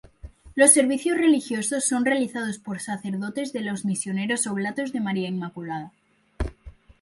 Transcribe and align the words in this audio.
Los 0.55 0.73
servicios 0.73 1.15
religiosos 1.19 1.85
son 1.85 2.05
realizados 2.05 2.57
por 2.57 2.79
sacerdotes 2.79 3.53
de 3.53 3.61
los 3.61 3.85
Misioneros 3.85 4.47
Oblatos 4.47 4.93
de 4.93 4.99
María 4.99 5.27
Inmaculada. 5.27 5.91